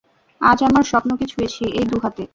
আজ 0.41 0.59
আমার 0.63 0.83
স্বপ্ন 0.83 1.09
কে 1.15 1.25
ছুয়েছি, 1.25 1.63
এই 1.79 1.85
দু 1.85 1.97
হাতে। 2.03 2.23